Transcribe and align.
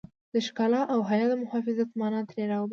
د 0.33 0.35
ښکلا 0.45 0.81
او 0.93 0.99
حيا 1.09 1.25
د 1.29 1.33
محافظت 1.43 1.89
مانا 1.99 2.21
ترې 2.29 2.43
را 2.51 2.57
وباسي. 2.59 2.69